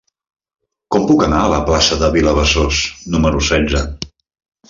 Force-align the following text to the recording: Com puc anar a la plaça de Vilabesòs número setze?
Com 0.95 1.03
puc 1.09 1.21
anar 1.25 1.41
a 1.41 1.51
la 1.51 1.59
plaça 1.67 1.99
de 2.03 2.09
Vilabesòs 2.15 2.81
número 3.17 3.45
setze? 3.51 3.83